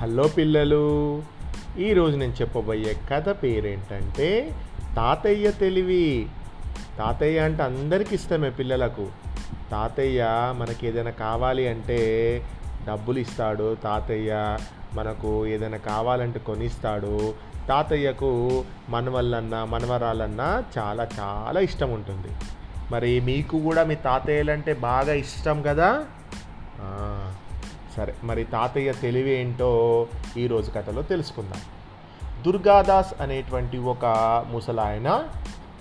[0.00, 1.22] Hello పిల్లలు.
[1.78, 4.54] ఈరోజు నేను చెప్పబోయే కథ పేరేంటంటే
[4.96, 6.26] తాతయ్య తెలివి.
[6.98, 9.08] తాతయ్య అంటే అందరికి ఇష్టమే పిల్లలకు.
[9.70, 11.98] తాతయ్య మనకి ఏదైనా కావాలి అంటే
[12.88, 14.58] డబ్బులు ఇస్తాడు తాతయ్య
[14.94, 17.34] మనకు ఏదైనా కావాలంటే కొనిస్తాడు.
[17.68, 22.28] తాతయ్యకు మనవళ్ళన్నా మనవరాలన్నా చాలా చాలా ఇష్టం ఉంటుంది.
[22.90, 26.04] మరి మీకు కూడా మీ తాతయ్యలంటే బాగా ఇష్టం కదా?
[27.96, 30.06] సరే మరి తాతయ్య తెలివి ఏంటో
[30.36, 31.60] ఈరోజు కథలో తెలుసుకుందాం.
[32.42, 34.04] దుర్గాదాస్ అనేటువంటి ఒక
[34.50, 35.28] ముసలాయన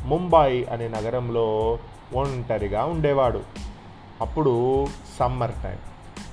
[0.05, 1.79] ముంబాయి అనే నగరంలో
[2.13, 3.41] ఒంటరిగా ఉండేవాడు.
[4.21, 4.87] అప్పుడు
[5.20, 5.77] సమ్మర్ టైం.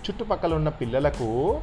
[0.05, 1.61] చుట్టుపక్కల ఉన్న పిల్లలకు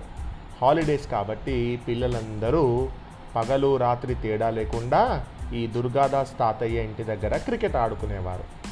[0.62, 2.90] హాలిడేస్ కాబట్టి పిల్లలందరూ
[3.36, 8.69] పగలు రాత్రి తేడా లేకుండా ఈ దుర్గాదాస్ తాతయ్య ఇంటి దగ్గర క్రికెట్ ఆడుకునేవారు.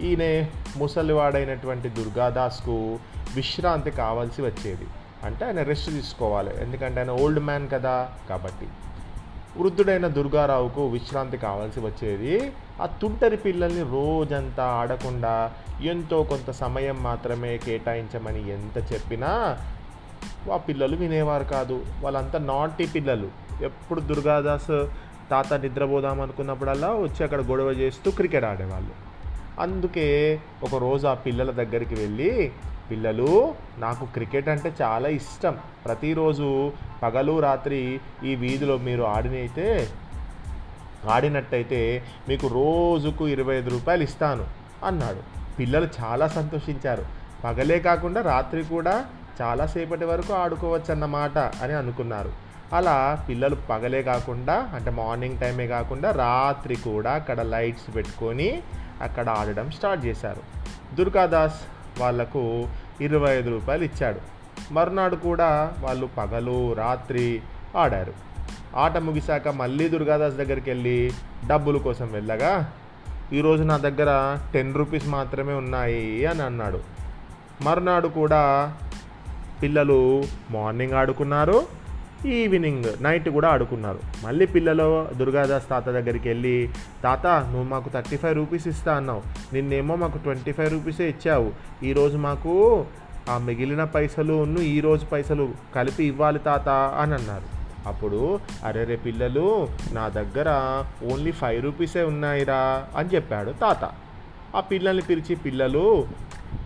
[0.00, 0.46] ఈయన
[0.76, 2.98] ముసలివాడైనటువంటి దుర్గాదాస్కు
[3.34, 4.86] విశ్రాంతి కావాల్సి వచ్చేది.
[5.24, 6.62] అంటే ఆయన రెస్ట్ తీసుకోవాలి.
[6.62, 8.68] ఎందుకంటే ఆయన ఓల్డ్ మ్యాన్ కదా కాబట్టి.
[9.58, 12.52] వృద్ధుడైన దుర్గారావుకు విశ్రాంతి కావాల్సి వచ్చేది.
[12.82, 19.58] ఆ తుంటరి పిల్లల్ని రోజంతా ఆడకుండా ఎంతో కొంత సమయం మాత్రమే కేటాయించమని ఎంత చెప్పినా
[20.52, 21.84] ఆ పిల్లలు వినేవారు కాదు.
[22.00, 23.28] వాళ్ళంతా నాటి పిల్లలు.
[23.62, 24.86] ఎప్పుడు దుర్గాదాస్
[25.30, 29.09] తాత నిద్రపోదాం అనుకున్నప్పుడల్లా వచ్చి అక్కడ గొడవ చేస్తూ క్రికెట్ ఆడేవాళ్ళు.
[29.60, 32.52] అందుకే ఒక రోజు ఆ పిల్లల దగ్గరికి వెళ్ళి
[32.90, 35.56] పిల్లలు నాకు క్రికెట్ అంటే చాలా ఇష్టం.
[35.84, 36.72] ప్రతిరోజు
[37.02, 39.88] పగలు రాత్రి ఈ వీధిలో మీరు ఆడినైతే
[41.10, 44.44] ఆడినట్టయితే మీకు రోజుకు ఇరవై ఐదు రూపాయలు ఇస్తాను
[44.84, 45.18] అన్నాడు.
[45.58, 47.04] పిల్లలు చాలా సంతోషించారు.
[47.44, 49.06] పగలే కాకుండా రాత్రి కూడా
[49.42, 52.32] చాలాసేపటి వరకు ఆడుకోవచ్చు అన్నమాట అని అనుకున్నారు.
[52.72, 58.62] అలా పిల్లలు పగలే కాకుండా అంటే మార్నింగ్ టైమే కాకుండా రాత్రి కూడా అక్కడ లైట్స్ పెట్టుకొని
[59.02, 60.42] అక్కడ ఆడడం స్టార్ట్ చేశారు.
[60.94, 61.60] దుర్గాదాస్
[62.00, 62.68] వాళ్ళకు
[63.00, 64.20] ఇరవై ఐదు రూపాయలు ఇచ్చాడు.
[64.72, 67.42] మరునాడు కూడా వాళ్ళు పగలు రాత్రి
[67.76, 68.12] ఆడారు.
[68.76, 71.12] ఆట ముగిశాక మళ్ళీ దుర్గాదాస్ దగ్గరికి వెళ్ళి
[71.46, 72.72] డబ్బుల కోసం వెళ్ళగా
[73.32, 76.80] ఈరోజు నా దగ్గర టెన్ రూపీస్ మాత్రమే ఉన్నాయి అని అన్నాడు.
[77.62, 78.74] మరునాడు కూడా
[79.62, 81.66] పిల్లలు మార్నింగ్ ఆడుకున్నారు
[82.26, 83.98] ఈవినింగ్ నైట్ కూడా ఆడుకున్నారు.
[84.24, 86.68] మళ్ళీ పిల్లలు దుర్గాదాస్ తాత దగ్గరికి వెళ్ళి
[87.04, 89.22] తాత నువ్వు మాకు థర్టీ ఫైవ్ రూపీస్ ఇస్తా అన్నావు.
[89.52, 91.52] నిన్నేమో మాకు ట్వంటీ ఫైవ్ రూపీసే ఇచ్చావు.
[91.84, 92.84] ఈరోజు మాకు
[93.30, 97.60] ఆ మిగిలిన పైసలు ఉన్ను ఈరోజు పైసలు కలిపి ఇవ్వాలి తాత అని అన్నారు.
[97.88, 100.48] అప్పుడు అరే రే పిల్లలు నా దగ్గర
[101.12, 103.90] ఓన్లీ ఫైవ్ రూపీసే ఉన్నాయిరా అని చెప్పాడు తాత.
[104.56, 106.06] ఆ పిల్లల్ని పిలిచి పిల్లలు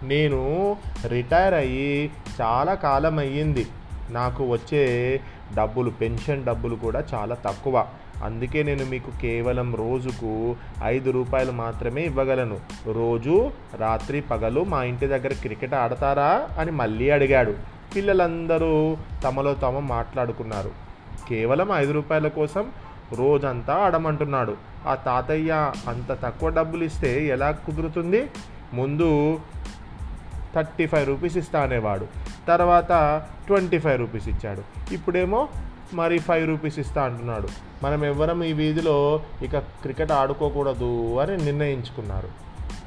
[0.02, 0.76] నేను
[1.06, 2.10] రిటైర్ అయ్యి
[2.40, 3.66] చాలా కాలం అయ్యింది.
[4.10, 5.20] నాకు వచ్చే
[5.56, 7.86] డబ్బులు పెన్షన్ డబ్బులు కూడా చాలా తక్కువ.
[8.24, 12.60] అందుకే నేను మీకు కేవలం రోజుకు ఐదు రూపాయలు మాత్రమే ఇవ్వగలను.
[12.92, 17.54] రోజు రాత్రి పగలు మా ఇంటి దగ్గర క్రికెట్ ఆడతారా అని మళ్ళీ అడిగాడు.
[17.96, 20.70] పిల్లలందరూ తమలో తాము మాట్లాడుకున్నారు.
[21.28, 22.70] కేవలం ఐదు రూపాయల కోసం
[23.12, 24.56] రోజంతా ఆడమంటున్నాడు.
[24.86, 28.30] ఆ తాతయ్య అంత తక్కువ డబ్బులు ఇస్తే ఎలా కుదురుతుంది?
[28.74, 29.40] ముందు
[30.54, 32.06] థర్టీ ఫైవ్ రూపీస్ ఇస్తా అనేవాడు.
[32.48, 34.94] తర్వాత ట్వంటీ ఫైవ్ రూపీస్ ఇచ్చాడు.
[34.94, 35.48] ఇప్పుడేమో
[35.94, 37.48] మరి ఫైవ్ రూపీస్ ఇస్తా అంటున్నాడు.
[37.82, 42.28] మనం ఎవ్వరం ఈ వీధిలో ఇక క్రికెట్ ఆడుకోకూడదు అని నిర్ణయించుకున్నారు.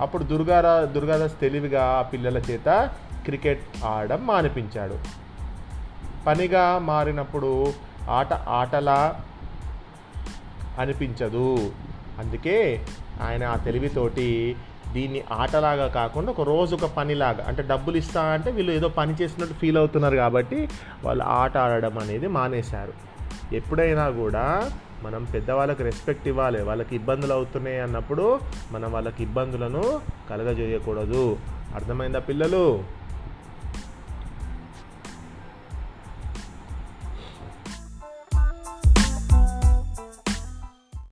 [0.01, 2.89] అప్పుడు దుర్గారా దుర్గాదాస్ తెలివిగా ఆ పిల్లల చేత
[3.25, 4.99] క్రికెట్ ఆడడం మానిపించాడు.
[6.27, 7.73] పనిగా మారినప్పుడు
[8.09, 9.21] ఆట ఆటలా
[10.79, 11.73] అనిపించదు.
[12.19, 12.85] అందుకే
[13.21, 14.55] ఆయన ఆ తెలివితోటి
[14.95, 19.55] దీన్ని ఆటలాగా కాకుండా ఒక రోజు ఒక పనిలాగా అంటే డబ్బులు ఇస్తా అంటే వీళ్ళు ఏదో పని చేసినట్టు
[19.61, 20.59] ఫీల్ అవుతున్నారు కాబట్టి
[21.05, 22.93] వాళ్ళు ఆట ఆడడం అనేది మానేశారు.
[23.59, 24.45] ఎప్పుడైనా కూడా
[25.05, 28.25] మనం పెద్దవాళ్ళకి రెస్పెక్ట్ ఇవ్వాలి వాళ్ళకి ఇబ్బందులు అవుతున్నాయి అన్నప్పుడు
[28.71, 29.83] మనం వాళ్ళకి ఇబ్బందులను
[30.29, 31.25] కలగజేయకూడదు.
[31.75, 32.63] అర్థమైందా పిల్లలు?